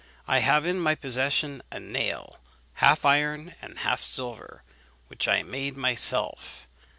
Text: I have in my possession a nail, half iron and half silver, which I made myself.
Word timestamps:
I 0.27 0.39
have 0.39 0.65
in 0.65 0.79
my 0.79 0.95
possession 0.95 1.61
a 1.71 1.79
nail, 1.79 2.39
half 2.73 3.05
iron 3.05 3.53
and 3.61 3.77
half 3.77 4.01
silver, 4.01 4.63
which 5.09 5.27
I 5.27 5.43
made 5.43 5.77
myself. 5.77 6.67